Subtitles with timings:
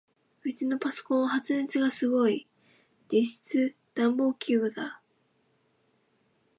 [0.43, 2.47] ウチのパソコンは発熱がすごい。
[3.11, 4.99] 実質暖房器具だ。